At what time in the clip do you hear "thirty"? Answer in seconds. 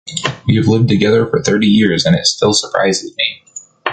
1.43-1.67